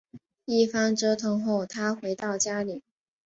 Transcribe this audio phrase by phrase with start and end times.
[0.45, 2.81] 一番折腾后她回到家里